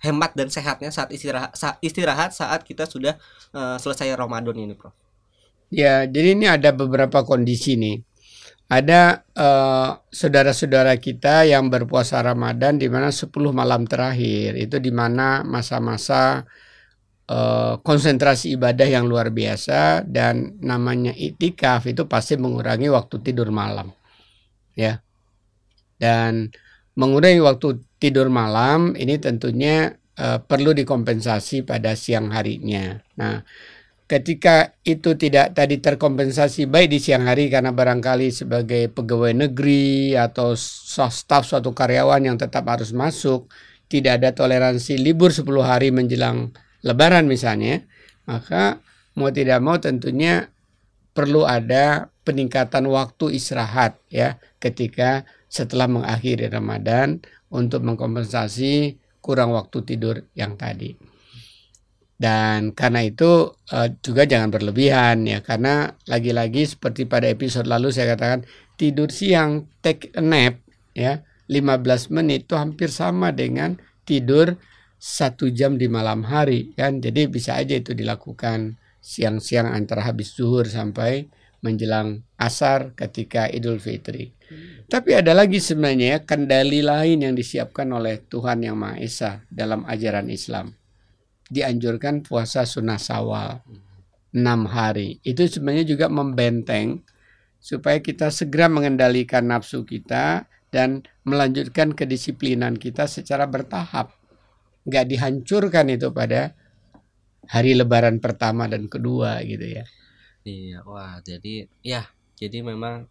hemat 0.00 0.32
dan 0.32 0.48
sehatnya 0.48 0.88
saat 0.88 1.12
istirahat 1.12 1.52
saat 1.52 1.76
istirahat 1.84 2.32
saat 2.32 2.64
kita 2.64 2.88
sudah 2.88 3.20
uh, 3.52 3.76
selesai 3.76 4.16
Ramadan 4.16 4.56
ini 4.56 4.72
Prof? 4.72 4.96
Ya, 5.68 6.08
jadi 6.08 6.32
ini 6.32 6.48
ada 6.48 6.72
beberapa 6.72 7.20
kondisi 7.20 7.76
nih. 7.76 8.00
Ada 8.64 9.20
saudara 9.36 10.00
saudara-saudara 10.08 10.96
kita 10.96 11.44
yang 11.44 11.68
berpuasa 11.68 12.24
Ramadan 12.24 12.80
di 12.80 12.88
mana 12.88 13.12
10 13.12 13.28
malam 13.52 13.84
terakhir 13.84 14.56
itu 14.56 14.80
di 14.80 14.88
mana 14.88 15.44
masa-masa 15.44 16.48
uh, 17.28 17.80
konsentrasi 17.80 18.56
ibadah 18.56 18.88
yang 18.88 19.08
luar 19.08 19.32
biasa 19.32 20.04
dan 20.04 20.58
namanya 20.60 21.12
itikaf 21.14 21.88
itu 21.88 22.04
pasti 22.04 22.36
mengurangi 22.36 22.88
waktu 22.92 23.20
tidur 23.24 23.48
malam. 23.54 23.92
Ya. 24.74 25.00
Dan 25.96 26.52
mengurangi 26.98 27.40
waktu 27.40 27.80
tidur 28.02 28.28
malam 28.28 28.92
ini 28.98 29.16
tentunya 29.16 29.94
uh, 30.18 30.38
perlu 30.42 30.76
dikompensasi 30.76 31.64
pada 31.64 31.96
siang 31.96 32.34
harinya. 32.34 33.00
Nah, 33.16 33.40
ketika 34.04 34.76
itu 34.84 35.16
tidak 35.16 35.56
tadi 35.56 35.80
terkompensasi 35.80 36.68
baik 36.68 36.92
di 36.92 36.98
siang 37.00 37.24
hari 37.24 37.48
karena 37.48 37.72
barangkali 37.72 38.28
sebagai 38.28 38.92
pegawai 38.92 39.32
negeri 39.32 40.12
atau 40.18 40.52
staf 40.54 41.48
suatu 41.48 41.72
karyawan 41.72 42.28
yang 42.28 42.36
tetap 42.36 42.68
harus 42.68 42.92
masuk, 42.92 43.48
tidak 43.88 44.20
ada 44.20 44.30
toleransi 44.36 45.00
libur 45.00 45.32
10 45.32 45.46
hari 45.64 45.88
menjelang 45.88 46.52
lebaran 46.84 47.24
misalnya, 47.24 47.82
maka 48.28 48.84
mau 49.16 49.32
tidak 49.32 49.58
mau 49.64 49.80
tentunya 49.80 50.52
perlu 51.16 51.48
ada 51.48 52.12
peningkatan 52.26 52.84
waktu 52.90 53.38
istirahat 53.38 53.96
ya 54.10 54.36
ketika 54.58 55.24
setelah 55.46 55.86
mengakhiri 55.86 56.50
Ramadan 56.50 57.22
untuk 57.48 57.86
mengkompensasi 57.86 58.98
kurang 59.22 59.54
waktu 59.54 59.78
tidur 59.86 60.26
yang 60.34 60.58
tadi. 60.58 60.98
Dan 62.14 62.74
karena 62.74 63.02
itu 63.06 63.52
uh, 63.74 63.88
juga 64.02 64.26
jangan 64.26 64.50
berlebihan 64.50 65.26
ya 65.26 65.42
karena 65.42 65.94
lagi-lagi 66.06 66.66
seperti 66.66 67.06
pada 67.10 67.26
episode 67.26 67.66
lalu 67.66 67.90
saya 67.90 68.14
katakan 68.14 68.46
tidur 68.78 69.10
siang 69.10 69.66
take 69.82 70.14
a 70.14 70.22
nap 70.22 70.58
ya 70.94 71.26
15 71.50 72.14
menit 72.14 72.46
itu 72.46 72.54
hampir 72.54 72.88
sama 72.88 73.34
dengan 73.34 73.76
tidur 74.06 74.54
satu 75.04 75.52
jam 75.52 75.76
di 75.76 75.84
malam 75.84 76.24
hari 76.24 76.72
kan 76.72 76.96
jadi 76.96 77.28
bisa 77.28 77.60
aja 77.60 77.76
itu 77.76 77.92
dilakukan 77.92 78.80
siang-siang 79.04 79.68
antara 79.68 80.00
habis 80.08 80.32
zuhur 80.32 80.64
sampai 80.64 81.28
menjelang 81.60 82.24
asar 82.40 82.96
ketika 82.96 83.48
Idul 83.48 83.76
Fitri. 83.80 84.32
Hmm. 84.48 84.88
Tapi 84.88 85.16
ada 85.16 85.36
lagi 85.36 85.60
sebenarnya 85.60 86.24
kendali 86.24 86.80
lain 86.80 87.24
yang 87.24 87.36
disiapkan 87.36 87.88
oleh 87.88 88.20
Tuhan 88.20 88.64
Yang 88.64 88.76
Maha 88.76 88.96
Esa 89.00 89.30
dalam 89.48 89.84
ajaran 89.84 90.28
Islam. 90.32 90.72
Dianjurkan 91.48 92.24
puasa 92.24 92.64
sunnah 92.64 93.00
sawal 93.00 93.60
enam 94.32 94.68
hari. 94.68 95.20
Itu 95.24 95.44
sebenarnya 95.44 95.84
juga 95.88 96.08
membenteng 96.08 97.04
supaya 97.60 98.00
kita 98.00 98.28
segera 98.28 98.68
mengendalikan 98.68 99.48
nafsu 99.48 99.84
kita 99.88 100.48
dan 100.68 101.04
melanjutkan 101.24 101.96
kedisiplinan 101.96 102.76
kita 102.76 103.08
secara 103.08 103.48
bertahap 103.48 104.23
nggak 104.84 105.04
dihancurkan 105.08 105.88
itu 105.92 106.12
pada 106.12 106.52
hari 107.48 107.76
Lebaran 107.76 108.20
pertama 108.20 108.68
dan 108.68 108.88
kedua 108.88 109.40
gitu 109.44 109.80
ya. 109.80 109.84
Iya, 110.44 110.84
wah 110.84 111.20
jadi 111.24 111.68
ya 111.80 112.04
jadi 112.36 112.60
memang 112.60 113.08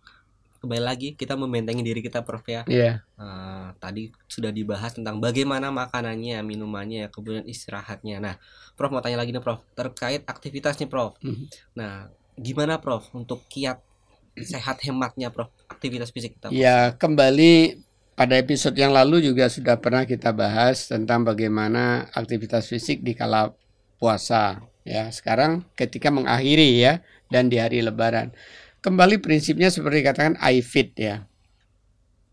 kembali 0.64 0.80
lagi 0.80 1.12
kita 1.20 1.36
membentengi 1.36 1.84
diri 1.84 2.00
kita 2.00 2.24
Prof 2.24 2.46
ya. 2.48 2.64
Iya. 2.70 3.04
Uh, 3.20 3.76
tadi 3.84 4.16
sudah 4.32 4.48
dibahas 4.48 4.96
tentang 4.96 5.20
bagaimana 5.20 5.76
makanannya, 5.76 6.40
minumannya, 6.40 7.12
kemudian 7.12 7.44
istirahatnya. 7.44 8.24
Nah, 8.24 8.36
Prof 8.80 8.94
mau 8.96 9.04
tanya 9.04 9.20
lagi 9.20 9.36
nih 9.36 9.44
Prof 9.44 9.60
terkait 9.76 10.24
aktivitasnya 10.24 10.88
Prof. 10.88 11.20
Mm 11.20 11.36
-hmm. 11.36 11.46
Nah, 11.76 12.08
gimana 12.40 12.80
Prof 12.80 13.12
untuk 13.12 13.44
kiat 13.52 13.84
sehat 14.40 14.80
hematnya 14.88 15.36
Prof 15.36 15.52
aktivitas 15.68 16.16
fisik 16.16 16.40
kita? 16.40 16.48
Ya 16.56 16.96
kembali 16.96 17.84
pada 18.14 18.38
episode 18.38 18.78
yang 18.78 18.94
lalu 18.94 19.26
juga 19.26 19.50
sudah 19.50 19.82
pernah 19.82 20.06
kita 20.06 20.30
bahas 20.34 20.86
tentang 20.86 21.26
bagaimana 21.26 22.10
aktivitas 22.14 22.70
fisik 22.70 23.02
di 23.02 23.18
kala 23.18 23.54
puasa 23.98 24.62
ya. 24.86 25.10
Sekarang 25.10 25.66
ketika 25.74 26.14
mengakhiri 26.14 26.78
ya 26.78 27.02
dan 27.34 27.50
di 27.50 27.58
hari 27.58 27.82
lebaran. 27.82 28.30
Kembali 28.84 29.18
prinsipnya 29.24 29.74
seperti 29.74 30.06
katakan 30.06 30.38
I 30.44 30.62
fit 30.62 30.94
ya. 30.94 31.26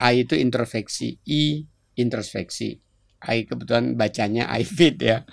I 0.01 0.25
itu 0.25 0.37
introspeksi, 0.37 1.21
I 1.25 1.65
introspeksi. 1.97 2.81
I 3.21 3.45
kebetulan 3.45 3.97
bacanya 3.97 4.49
I 4.49 4.65
fit 4.65 4.97
ya. 5.01 5.25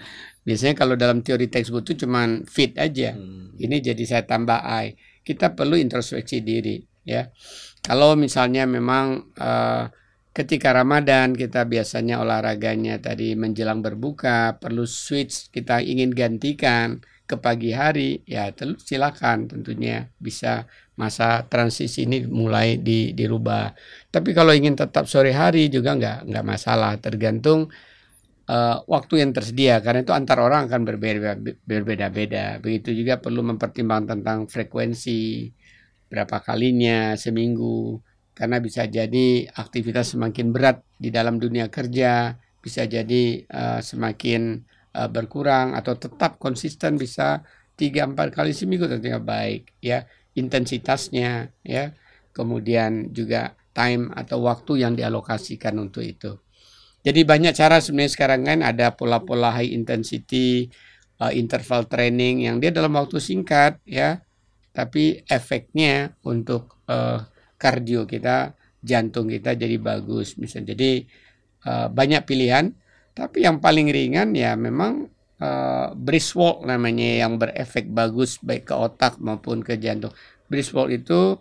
Biasanya 0.47 0.75
kalau 0.79 0.95
dalam 0.95 1.23
teori 1.23 1.51
textbook 1.51 1.87
itu 1.87 2.07
cuman 2.07 2.47
fit 2.47 2.75
aja. 2.79 3.15
Hmm. 3.15 3.51
Ini 3.59 3.83
jadi 3.83 4.03
saya 4.07 4.23
tambah 4.23 4.63
I. 4.63 4.95
Kita 5.23 5.55
perlu 5.55 5.75
introspeksi 5.75 6.39
diri 6.39 6.79
ya. 7.03 7.27
Kalau 7.83 8.15
misalnya 8.15 8.63
memang 8.67 9.31
uh, 9.39 9.87
ketika 10.37 10.69
Ramadan 10.69 11.33
kita 11.33 11.65
biasanya 11.65 12.21
olahraganya 12.21 13.01
tadi 13.01 13.33
menjelang 13.33 13.81
berbuka 13.81 14.61
perlu 14.61 14.85
switch 14.85 15.49
kita 15.49 15.81
ingin 15.81 16.13
gantikan 16.13 17.01
ke 17.25 17.35
pagi 17.41 17.73
hari 17.73 18.21
ya 18.29 18.53
silakan 18.77 19.49
tentunya 19.49 20.13
bisa 20.21 20.69
masa 20.93 21.41
transisi 21.49 22.05
ini 22.05 22.23
mulai 22.29 22.77
di, 22.77 23.17
dirubah. 23.17 23.73
Tapi 24.13 24.29
kalau 24.37 24.53
ingin 24.53 24.77
tetap 24.77 25.09
sore 25.09 25.33
hari 25.33 25.73
juga 25.73 25.97
nggak 25.97 26.29
nggak 26.29 26.45
masalah 26.45 26.95
tergantung 27.01 27.73
uh, 28.47 28.77
waktu 28.85 29.25
yang 29.25 29.33
tersedia 29.33 29.81
karena 29.81 30.05
itu 30.05 30.13
antar 30.13 30.37
orang 30.39 30.69
akan 30.69 30.81
berbeda 30.85 31.33
berbeda-beda. 31.65 32.61
Begitu 32.61 32.93
juga 32.93 33.17
perlu 33.17 33.41
mempertimbangkan 33.41 34.21
tentang 34.21 34.45
frekuensi 34.45 35.49
berapa 36.07 36.39
kalinya 36.39 37.19
seminggu 37.19 37.99
karena 38.37 38.61
bisa 38.61 38.85
jadi 38.85 39.49
aktivitas 39.49 40.13
semakin 40.13 40.53
berat 40.53 40.85
di 40.93 41.09
dalam 41.09 41.41
dunia 41.41 41.73
kerja, 41.73 42.37
bisa 42.61 42.85
jadi 42.85 43.41
uh, 43.49 43.81
semakin 43.81 44.61
uh, 44.93 45.09
berkurang 45.09 45.73
atau 45.73 45.97
tetap 45.97 46.37
konsisten 46.37 47.01
bisa 47.01 47.41
tiga 47.73 48.05
empat 48.05 48.37
kali 48.37 48.53
seminggu 48.53 48.85
tentunya 48.85 49.17
baik 49.17 49.73
ya 49.81 50.05
intensitasnya 50.37 51.49
ya. 51.65 51.97
Kemudian 52.29 53.09
juga 53.09 53.57
time 53.73 54.13
atau 54.13 54.45
waktu 54.45 54.85
yang 54.85 54.93
dialokasikan 54.93 55.73
untuk 55.81 56.05
itu. 56.05 56.37
Jadi 57.01 57.25
banyak 57.25 57.57
cara 57.57 57.81
sebenarnya 57.81 58.13
sekarang 58.13 58.41
kan 58.45 58.59
ada 58.61 58.93
pola-pola 58.93 59.49
high 59.49 59.73
intensity 59.73 60.69
uh, 61.17 61.33
interval 61.33 61.89
training 61.89 62.45
yang 62.45 62.61
dia 62.61 62.69
dalam 62.69 62.93
waktu 62.93 63.17
singkat 63.17 63.81
ya. 63.89 64.21
Tapi 64.77 65.25
efeknya 65.25 66.13
untuk 66.21 66.77
uh, 66.85 67.25
kardio 67.57 68.05
kita, 68.05 68.53
jantung 68.81 69.27
kita 69.27 69.57
jadi 69.57 69.75
bagus. 69.81 70.37
Misalnya 70.37 70.77
jadi 70.77 71.03
uh, 71.65 71.87
banyak 71.91 72.21
pilihan, 72.23 72.71
tapi 73.17 73.43
yang 73.43 73.57
paling 73.57 73.89
ringan 73.89 74.37
ya 74.37 74.53
memang 74.53 75.09
uh, 75.41 75.91
brisk 75.97 76.37
walk 76.37 76.63
namanya 76.63 77.25
yang 77.25 77.41
berefek 77.41 77.89
bagus 77.89 78.37
baik 78.39 78.69
ke 78.69 78.73
otak 78.77 79.17
maupun 79.17 79.65
ke 79.65 79.75
jantung. 79.81 80.13
Brisk 80.47 80.77
walk 80.77 80.93
itu 80.93 81.35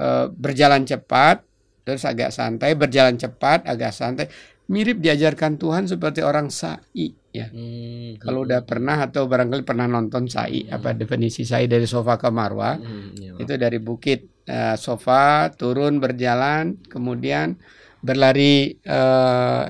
uh, 0.00 0.26
berjalan 0.32 0.88
cepat, 0.88 1.44
terus 1.84 2.02
agak 2.08 2.32
santai, 2.32 2.72
berjalan 2.74 3.20
cepat, 3.20 3.68
agak 3.68 3.92
santai. 3.92 4.26
Mirip 4.64 4.96
diajarkan 4.96 5.60
Tuhan 5.60 5.84
seperti 5.84 6.24
orang 6.24 6.48
sa'i 6.48 7.12
ya. 7.34 7.50
Hmm, 7.50 8.16
Kalau 8.22 8.46
udah 8.46 8.62
pernah 8.62 9.02
atau 9.04 9.26
barangkali 9.26 9.66
pernah 9.66 9.90
nonton 9.90 10.30
sa'i, 10.30 10.64
hmm. 10.64 10.72
apa 10.72 10.94
definisi 10.94 11.42
sa'i 11.42 11.66
dari 11.66 11.84
sofa 11.84 12.16
ke 12.16 12.30
marwah, 12.30 12.78
hmm, 12.78 13.08
iya, 13.18 13.30
itu 13.42 13.52
dari 13.58 13.76
bukit 13.82 14.46
uh, 14.46 14.78
sofa, 14.78 15.50
turun 15.52 15.98
berjalan, 15.98 16.78
kemudian 16.86 17.58
berlari 18.00 18.78
uh, 18.86 19.66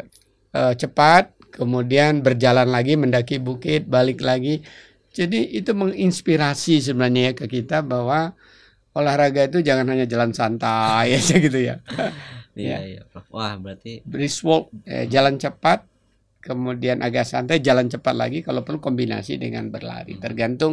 uh, 0.54 0.74
cepat, 0.76 1.34
kemudian 1.50 2.20
berjalan 2.20 2.68
lagi 2.68 2.94
mendaki 2.94 3.40
bukit, 3.40 3.88
balik 3.88 4.20
lagi. 4.20 4.60
Jadi 5.14 5.58
itu 5.58 5.70
menginspirasi 5.74 6.82
sebenarnya 6.82 7.30
ya 7.30 7.32
ke 7.38 7.46
kita 7.46 7.86
bahwa 7.86 8.34
olahraga 8.94 9.46
itu 9.46 9.62
jangan 9.62 9.90
hanya 9.90 10.06
jalan 10.06 10.30
santai 10.30 11.14
aja 11.18 11.34
gitu 11.38 11.58
ya. 11.58 11.82
Iya, 12.54 12.78
iya, 12.86 13.00
Wah, 13.34 13.58
berarti 13.58 14.00
brisk 14.06 14.46
walk, 14.46 14.70
eh, 14.86 15.10
jalan 15.10 15.36
cepat, 15.36 15.82
kemudian 16.38 17.02
agak 17.02 17.26
santai, 17.26 17.58
jalan 17.58 17.90
cepat 17.90 18.14
lagi 18.14 18.46
kalau 18.46 18.62
perlu 18.62 18.78
kombinasi 18.78 19.36
dengan 19.42 19.68
berlari. 19.74 20.14
Hmm. 20.14 20.22
Tergantung 20.22 20.72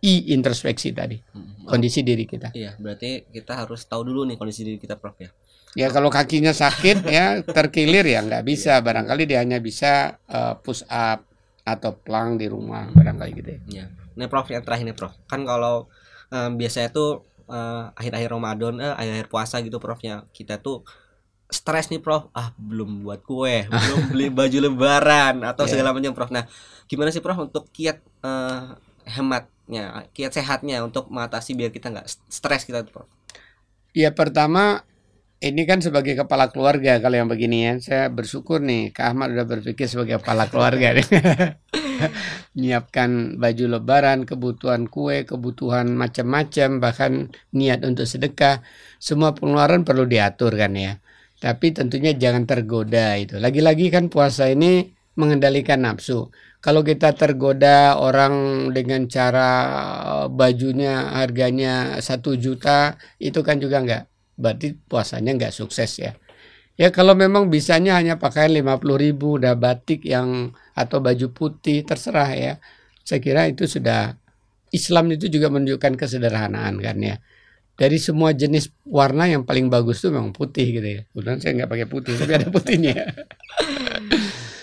I 0.00 0.32
introspeksi 0.32 0.90
tadi 0.96 1.20
hmm. 1.20 1.70
kondisi 1.70 2.02
diri 2.02 2.26
kita. 2.26 2.50
Iya, 2.56 2.74
berarti 2.80 3.30
kita 3.30 3.62
harus 3.62 3.86
tahu 3.86 4.10
dulu 4.10 4.26
nih 4.26 4.36
kondisi 4.40 4.66
diri 4.66 4.78
kita, 4.80 4.98
Prof 4.98 5.16
ya. 5.22 5.30
Ya 5.78 5.86
kalau 5.86 6.10
kakinya 6.10 6.50
sakit 6.50 7.06
ya 7.14 7.46
terkilir 7.46 8.02
ya 8.02 8.26
nggak 8.26 8.42
bisa. 8.42 8.80
Iya. 8.80 8.84
Barangkali 8.84 9.22
dia 9.28 9.38
hanya 9.38 9.62
bisa 9.62 10.18
uh, 10.26 10.58
push 10.58 10.82
up 10.90 11.22
atau 11.62 11.94
plank 11.94 12.42
di 12.42 12.50
rumah 12.50 12.90
barangkali 12.90 13.30
gitu 13.38 13.48
ya. 13.54 13.60
Iya. 13.70 13.84
Nah, 14.18 14.26
Prof 14.26 14.50
yang 14.50 14.64
terakhir 14.66 14.84
nih, 14.90 14.96
Prof. 14.96 15.14
Kan 15.30 15.46
kalau 15.46 15.86
um, 16.34 16.50
biasanya 16.58 16.90
tuh 16.90 17.24
eh, 17.50 17.84
akhir-akhir 17.94 18.30
Ramadan, 18.30 18.74
eh, 18.82 18.94
akhir-akhir 18.94 19.28
puasa 19.30 19.56
gitu 19.62 19.78
Profnya. 19.78 20.26
Kita 20.34 20.58
tuh 20.58 20.82
stres 21.50 21.90
nih 21.90 21.98
Prof. 21.98 22.30
Ah, 22.32 22.54
belum 22.56 23.02
buat 23.04 23.22
kue, 23.22 23.66
belum 23.66 24.00
beli 24.10 24.26
baju 24.30 24.58
lebaran 24.70 25.42
atau 25.42 25.66
Iya. 25.66 25.76
segala 25.76 25.90
macam 25.92 26.14
Prof. 26.14 26.30
Nah, 26.30 26.46
gimana 26.86 27.10
sih 27.10 27.22
Prof 27.22 27.38
untuk 27.38 27.68
kiat 27.70 27.98
eh, 28.22 28.62
hematnya, 29.10 30.06
kiat 30.14 30.32
sehatnya 30.32 30.82
untuk 30.86 31.10
mengatasi 31.10 31.58
biar 31.58 31.74
kita 31.74 31.90
nggak 31.90 32.06
stres 32.30 32.62
kita 32.64 32.86
tuh 32.86 33.02
Prof. 33.02 33.08
Ya 33.90 34.14
pertama 34.14 34.86
ini 35.40 35.64
kan 35.64 35.80
sebagai 35.80 36.14
kepala 36.14 36.52
keluarga 36.52 37.00
kalau 37.00 37.16
yang 37.16 37.26
begini 37.26 37.64
ya 37.64 37.72
saya 37.80 38.04
bersyukur 38.12 38.60
nih 38.60 38.92
Kak 38.92 39.16
Ahmad 39.16 39.32
udah 39.32 39.48
berpikir 39.48 39.88
sebagai 39.88 40.20
kepala 40.20 40.46
keluarga 40.52 40.92
nih. 40.94 41.06
Menyiapkan 42.56 43.40
baju 43.40 43.64
lebaran, 43.80 44.28
kebutuhan 44.28 44.84
kue, 44.88 45.24
kebutuhan 45.24 45.96
macam-macam, 45.96 46.80
bahkan 46.80 47.12
niat 47.56 47.84
untuk 47.84 48.04
sedekah, 48.04 48.60
semua 49.00 49.32
pengeluaran 49.32 49.84
perlu 49.84 50.04
diatur 50.04 50.52
kan 50.56 50.76
ya. 50.76 50.99
Tapi 51.40 51.72
tentunya 51.72 52.12
jangan 52.12 52.44
tergoda 52.44 53.16
itu. 53.16 53.40
Lagi-lagi 53.40 53.88
kan 53.88 54.12
puasa 54.12 54.52
ini 54.52 54.92
mengendalikan 55.16 55.80
nafsu. 55.82 56.28
Kalau 56.60 56.84
kita 56.84 57.16
tergoda 57.16 57.96
orang 57.96 58.68
dengan 58.76 59.08
cara 59.08 59.48
eh, 60.24 60.26
bajunya 60.28 61.16
harganya 61.16 61.96
satu 62.04 62.36
juta, 62.36 63.00
itu 63.16 63.40
kan 63.40 63.56
juga 63.56 63.80
nggak 63.80 64.02
berarti 64.36 64.76
puasanya 64.88 65.32
nggak 65.36 65.52
sukses 65.56 65.90
ya. 65.96 66.12
Ya 66.80 66.88
kalau 66.92 67.12
memang 67.12 67.52
bisanya 67.52 67.96
hanya 68.00 68.16
pakaian 68.16 68.52
50 68.56 68.96
ribu 68.96 69.36
udah 69.36 69.52
batik 69.56 70.00
yang 70.04 70.56
atau 70.72 71.00
baju 71.00 71.32
putih 71.32 71.84
terserah 71.84 72.30
ya. 72.32 72.52
Saya 73.04 73.20
kira 73.20 73.48
itu 73.48 73.64
sudah 73.68 74.16
Islam 74.72 75.12
itu 75.12 75.26
juga 75.28 75.48
menunjukkan 75.52 75.96
kesederhanaan 76.00 76.80
kan 76.80 76.96
ya. 77.00 77.16
Dari 77.80 77.96
semua 77.96 78.36
jenis 78.36 78.68
warna 78.84 79.24
yang 79.24 79.48
paling 79.48 79.72
bagus 79.72 80.04
tuh 80.04 80.12
memang 80.12 80.36
putih 80.36 80.68
gitu 80.68 80.84
ya. 80.84 81.00
Kebetulan 81.08 81.38
saya 81.40 81.52
nggak 81.56 81.70
pakai 81.72 81.86
putih 81.88 82.12
tapi 82.20 82.32
ada 82.36 82.46
putihnya. 82.52 82.94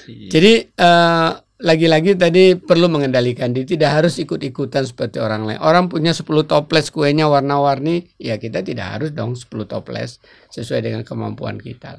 Jadi 0.05 0.53
eh, 0.69 1.31
lagi-lagi 1.57 2.13
tadi 2.13 2.53
perlu 2.53 2.85
mengendalikan 2.85 3.49
diri 3.49 3.65
tidak 3.65 3.97
harus 3.97 4.21
ikut-ikutan 4.21 4.85
seperti 4.85 5.17
orang 5.17 5.49
lain. 5.49 5.59
Orang 5.65 5.89
punya 5.89 6.13
10 6.13 6.45
toples 6.45 6.93
kuenya 6.93 7.25
warna-warni, 7.25 8.13
ya 8.21 8.37
kita 8.37 8.61
tidak 8.61 8.85
harus 8.93 9.09
dong 9.09 9.33
10 9.33 9.49
toples 9.65 10.21
sesuai 10.53 10.85
dengan 10.85 11.01
kemampuan 11.01 11.57
kita. 11.57 11.97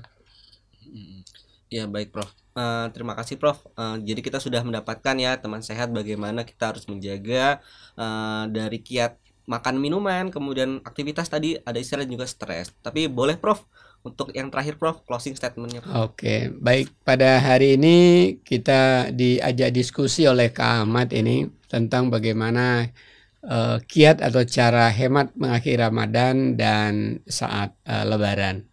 Ya 1.69 1.85
baik 1.85 2.15
Prof. 2.15 2.31
Eh, 2.59 2.87
terima 2.95 3.13
kasih 3.19 3.37
Prof. 3.37 3.67
Eh, 3.75 3.97
jadi 4.07 4.21
kita 4.23 4.39
sudah 4.39 4.63
mendapatkan 4.63 5.15
ya 5.19 5.37
teman 5.37 5.61
sehat 5.61 5.91
bagaimana 5.91 6.47
kita 6.47 6.73
harus 6.75 6.87
menjaga 6.87 7.61
eh, 7.99 8.45
dari 8.49 8.79
kiat 8.79 9.28
makan 9.49 9.81
minuman, 9.81 10.29
kemudian 10.29 10.85
aktivitas 10.85 11.33
tadi 11.33 11.57
ada 11.65 11.81
istilah 11.81 12.05
juga 12.05 12.29
stres. 12.29 12.77
Tapi 12.85 13.09
boleh 13.09 13.41
Prof 13.41 13.65
untuk 14.05 14.31
yang 14.37 14.53
terakhir 14.53 14.77
Prof 14.77 15.03
closing 15.09 15.33
statementnya. 15.35 15.81
Oke, 15.97 16.53
baik. 16.53 16.93
Pada 17.03 17.41
hari 17.41 17.81
ini 17.81 17.97
kita 18.45 19.11
diajak 19.11 19.73
diskusi 19.73 20.29
oleh 20.29 20.53
Kak 20.53 20.85
Ahmad 20.85 21.11
ini 21.17 21.49
tentang 21.67 22.13
bagaimana 22.13 22.93
eh, 23.43 23.77
kiat 23.81 24.21
atau 24.21 24.45
cara 24.45 24.93
hemat 24.93 25.33
mengakhiri 25.35 25.81
Ramadan 25.81 26.55
dan 26.55 27.25
saat 27.25 27.73
eh, 27.89 28.05
Lebaran. 28.05 28.69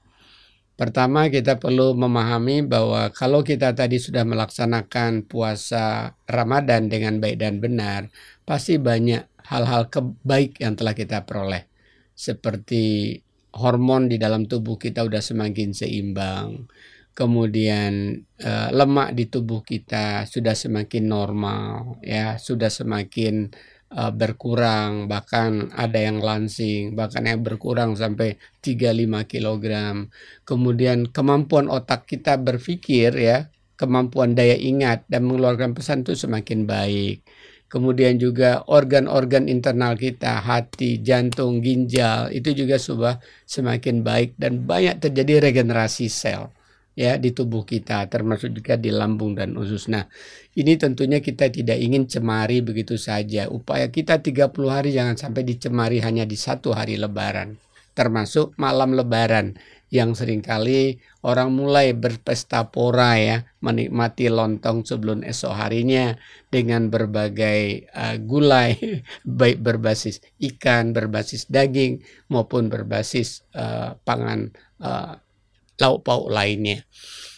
Pertama, 0.75 1.31
kita 1.31 1.55
perlu 1.55 1.95
memahami 1.95 2.59
bahwa 2.67 3.07
kalau 3.15 3.47
kita 3.47 3.71
tadi 3.71 3.95
sudah 3.95 4.27
melaksanakan 4.27 5.23
puasa 5.23 6.19
Ramadan 6.27 6.91
dengan 6.91 7.15
baik 7.23 7.39
dan 7.39 7.63
benar, 7.63 8.11
pasti 8.43 8.75
banyak 8.75 9.23
hal-hal 9.51 9.89
kebaik 9.93 10.59
yang 10.61 10.73
telah 10.77 10.93
kita 10.97 11.23
peroleh, 11.27 11.69
seperti 12.17 13.17
hormon 13.55 14.11
di 14.11 14.17
dalam 14.19 14.45
tubuh 14.49 14.75
kita 14.75 15.05
udah 15.07 15.21
semakin 15.23 15.71
seimbang, 15.71 16.67
kemudian 17.15 18.19
eh, 18.37 18.69
lemak 18.75 19.15
di 19.15 19.25
tubuh 19.31 19.63
kita 19.63 20.27
sudah 20.27 20.53
semakin 20.53 21.03
normal, 21.07 21.97
ya 22.03 22.35
sudah 22.35 22.67
semakin 22.67 23.49
eh, 23.95 24.11
berkurang, 24.11 25.07
bahkan 25.07 25.71
ada 25.71 25.99
yang 26.03 26.19
lansing, 26.19 26.93
bahkan 26.99 27.23
yang 27.23 27.41
berkurang 27.45 27.95
sampai 27.95 28.35
3-5 28.59 29.23
kg. 29.23 29.65
Kemudian 30.43 31.07
kemampuan 31.15 31.71
otak 31.71 32.03
kita 32.11 32.35
berpikir 32.41 33.15
ya, 33.15 33.47
kemampuan 33.79 34.35
daya 34.35 34.55
ingat 34.59 35.07
dan 35.07 35.27
mengeluarkan 35.27 35.71
pesan 35.75 36.03
itu 36.03 36.15
semakin 36.19 36.67
baik. 36.67 37.23
Kemudian 37.75 38.15
juga 38.15 38.63
organ-organ 38.71 39.51
internal 39.51 39.99
kita, 39.99 40.39
hati, 40.39 41.03
jantung, 41.03 41.59
ginjal 41.59 42.31
itu 42.31 42.55
juga 42.55 42.79
sudah 42.79 43.19
semakin 43.43 43.99
baik 43.99 44.39
dan 44.39 44.63
banyak 44.63 45.03
terjadi 45.03 45.51
regenerasi 45.51 46.07
sel 46.07 46.55
ya 46.95 47.19
di 47.19 47.35
tubuh 47.35 47.67
kita 47.67 48.07
termasuk 48.07 48.55
juga 48.55 48.79
di 48.79 48.95
lambung 48.95 49.35
dan 49.35 49.59
usus. 49.59 49.91
Nah, 49.91 50.07
ini 50.55 50.79
tentunya 50.79 51.19
kita 51.19 51.51
tidak 51.51 51.75
ingin 51.75 52.07
cemari 52.07 52.63
begitu 52.63 52.95
saja. 52.95 53.51
Upaya 53.51 53.91
kita 53.91 54.23
30 54.23 54.55
hari 54.71 54.95
jangan 54.95 55.19
sampai 55.19 55.43
dicemari 55.43 55.99
hanya 55.99 56.23
di 56.23 56.39
satu 56.39 56.71
hari 56.71 56.95
lebaran. 56.95 57.59
Termasuk 57.95 58.59
malam 58.59 58.91
lebaran 58.91 59.55
yang 59.87 60.11
sering 60.11 60.43
kali 60.43 60.99
orang 61.23 61.55
mulai 61.55 61.95
berpesta 61.95 62.67
pora 62.67 63.15
ya, 63.15 63.37
menikmati 63.63 64.27
lontong 64.27 64.83
sebelum 64.83 65.23
esok 65.23 65.55
harinya 65.55 66.19
dengan 66.51 66.91
berbagai 66.91 67.87
uh, 67.95 68.19
gulai 68.19 68.75
baik 69.39 69.63
berbasis 69.63 70.19
ikan, 70.43 70.91
berbasis 70.91 71.47
daging 71.47 72.03
maupun 72.27 72.67
berbasis 72.67 73.47
uh, 73.55 73.95
pangan 74.03 74.51
uh, 74.83 75.15
lauk 75.79 76.03
pauk 76.03 76.27
lainnya. 76.27 76.83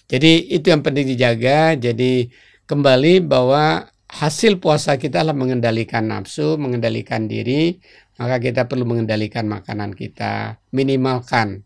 Jadi 0.08 0.50
itu 0.56 0.72
yang 0.72 0.82
penting 0.82 1.14
dijaga. 1.14 1.76
Jadi 1.76 2.32
kembali 2.66 3.28
bahwa 3.28 3.86
hasil 4.08 4.64
puasa 4.64 4.96
kita 4.96 5.20
adalah 5.20 5.36
mengendalikan 5.36 6.08
nafsu, 6.08 6.56
mengendalikan 6.56 7.28
diri, 7.28 7.78
maka 8.18 8.42
kita 8.42 8.66
perlu 8.66 8.86
mengendalikan 8.86 9.46
makanan 9.46 9.94
kita, 9.94 10.62
minimalkan 10.74 11.66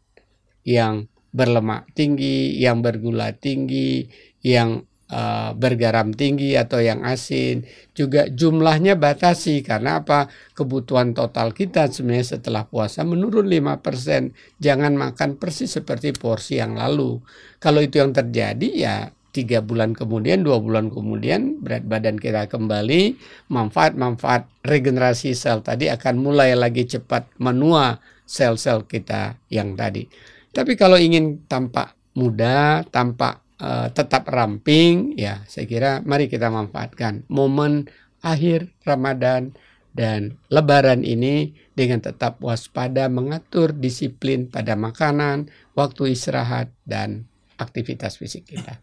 yang 0.67 1.07
berlemak 1.31 1.87
tinggi, 1.95 2.59
yang 2.59 2.83
bergula 2.83 3.31
tinggi, 3.31 4.11
yang 4.43 4.83
uh, 5.11 5.51
bergaram 5.55 6.11
tinggi 6.11 6.59
atau 6.59 6.83
yang 6.83 7.07
asin. 7.07 7.67
Juga 7.95 8.27
jumlahnya 8.27 8.99
batasi 8.99 9.63
karena 9.63 10.03
apa? 10.03 10.27
Kebutuhan 10.51 11.15
total 11.15 11.55
kita 11.55 11.87
sebenarnya 11.87 12.39
setelah 12.39 12.67
puasa 12.67 13.07
menurun 13.07 13.47
5%. 13.47 14.59
Jangan 14.59 14.93
makan 14.95 15.39
persis 15.39 15.71
seperti 15.71 16.15
porsi 16.15 16.59
yang 16.59 16.75
lalu. 16.75 17.19
Kalau 17.63 17.79
itu 17.79 17.99
yang 17.99 18.11
terjadi 18.11 18.69
ya 18.75 18.97
tiga 19.31 19.63
bulan 19.63 19.95
kemudian, 19.95 20.43
dua 20.43 20.59
bulan 20.59 20.91
kemudian 20.91 21.63
berat 21.63 21.87
badan 21.87 22.19
kita 22.19 22.51
kembali, 22.51 23.15
manfaat-manfaat 23.47 24.47
regenerasi 24.67 25.31
sel 25.33 25.63
tadi 25.63 25.87
akan 25.87 26.19
mulai 26.19 26.53
lagi 26.53 26.83
cepat 26.85 27.31
menua 27.39 27.99
sel-sel 28.27 28.87
kita 28.87 29.39
yang 29.51 29.75
tadi. 29.75 30.07
Tapi 30.51 30.75
kalau 30.75 30.99
ingin 30.99 31.47
tampak 31.47 31.95
muda, 32.15 32.83
tampak 32.91 33.39
uh, 33.63 33.87
tetap 33.91 34.27
ramping, 34.27 35.15
ya 35.15 35.43
saya 35.47 35.63
kira 35.67 35.91
mari 36.03 36.27
kita 36.27 36.51
manfaatkan 36.51 37.23
momen 37.31 37.87
akhir 38.19 38.71
Ramadan 38.83 39.55
dan 39.91 40.39
Lebaran 40.47 41.03
ini 41.03 41.51
dengan 41.75 41.99
tetap 41.99 42.39
waspada 42.39 43.11
mengatur 43.11 43.75
disiplin 43.75 44.47
pada 44.47 44.75
makanan, 44.75 45.51
waktu 45.75 46.15
istirahat 46.15 46.71
dan 46.87 47.27
aktivitas 47.59 48.19
fisik 48.19 48.47
kita. 48.47 48.79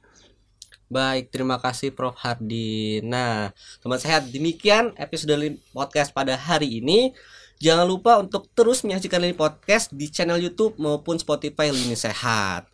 Baik, 0.88 1.28
terima 1.28 1.60
kasih 1.60 1.92
Prof 1.92 2.16
Hardi. 2.16 3.04
Nah, 3.04 3.52
teman 3.84 4.00
sehat, 4.00 4.24
demikian 4.32 4.96
episode 4.96 5.36
podcast 5.76 6.16
pada 6.16 6.32
hari 6.32 6.80
ini. 6.80 7.12
Jangan 7.60 7.84
lupa 7.84 8.16
untuk 8.16 8.48
terus 8.56 8.80
menyaksikan 8.80 9.20
Lini 9.20 9.36
Podcast 9.36 9.92
di 9.92 10.08
channel 10.08 10.40
YouTube 10.40 10.80
maupun 10.80 11.20
Spotify 11.20 11.68
Lini 11.68 11.92
Sehat. 11.92 12.72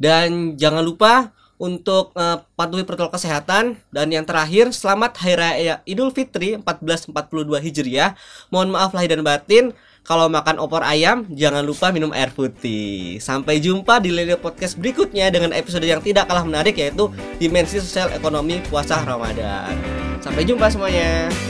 Dan 0.00 0.56
jangan 0.56 0.80
lupa 0.80 1.36
untuk 1.60 2.16
uh, 2.16 2.40
patuhi 2.56 2.88
protokol 2.88 3.20
kesehatan 3.20 3.76
dan 3.92 4.08
yang 4.08 4.24
terakhir 4.24 4.72
selamat 4.72 5.20
Hari 5.20 5.36
Raya 5.36 5.74
Idul 5.84 6.16
Fitri 6.16 6.56
1442 6.56 7.12
Hijriah. 7.60 8.16
Mohon 8.48 8.80
maaf 8.80 8.96
lahir 8.96 9.12
dan 9.12 9.20
batin. 9.20 9.76
Kalau 10.00 10.26
makan 10.26 10.58
opor 10.58 10.80
ayam, 10.82 11.28
jangan 11.30 11.62
lupa 11.62 11.92
minum 11.92 12.10
air 12.10 12.32
putih. 12.32 13.20
Sampai 13.20 13.60
jumpa 13.60 14.00
di 14.00 14.10
Lini 14.10 14.34
Podcast 14.34 14.80
berikutnya 14.80 15.28
dengan 15.30 15.52
episode 15.54 15.84
yang 15.86 16.02
tidak 16.02 16.26
kalah 16.26 16.42
menarik 16.42 16.74
yaitu 16.74 17.12
Dimensi 17.36 17.78
Sosial 17.78 18.10
Ekonomi 18.16 18.58
Puasa 18.66 18.98
Ramadan. 19.04 19.76
Sampai 20.18 20.42
jumpa 20.48 20.72
semuanya. 20.72 21.49